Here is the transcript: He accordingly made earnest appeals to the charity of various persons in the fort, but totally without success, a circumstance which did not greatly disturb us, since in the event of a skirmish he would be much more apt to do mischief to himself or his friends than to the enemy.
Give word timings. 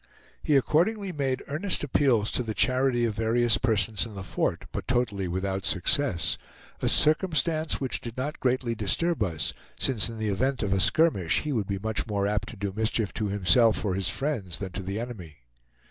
He 0.41 0.55
accordingly 0.57 1.11
made 1.11 1.43
earnest 1.47 1.83
appeals 1.83 2.31
to 2.31 2.41
the 2.41 2.55
charity 2.55 3.05
of 3.05 3.13
various 3.13 3.59
persons 3.59 4.03
in 4.03 4.15
the 4.15 4.23
fort, 4.23 4.65
but 4.71 4.87
totally 4.87 5.27
without 5.27 5.63
success, 5.63 6.39
a 6.81 6.89
circumstance 6.89 7.79
which 7.79 8.01
did 8.01 8.17
not 8.17 8.39
greatly 8.39 8.73
disturb 8.73 9.21
us, 9.21 9.53
since 9.77 10.09
in 10.09 10.17
the 10.17 10.29
event 10.29 10.63
of 10.63 10.73
a 10.73 10.79
skirmish 10.79 11.41
he 11.41 11.51
would 11.51 11.67
be 11.67 11.77
much 11.77 12.07
more 12.07 12.25
apt 12.25 12.49
to 12.49 12.55
do 12.57 12.73
mischief 12.75 13.13
to 13.13 13.27
himself 13.27 13.85
or 13.85 13.93
his 13.93 14.09
friends 14.09 14.57
than 14.57 14.71
to 14.71 14.81
the 14.81 14.99
enemy. 14.99 15.43